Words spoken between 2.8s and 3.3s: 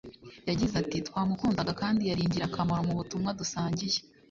mu butumwa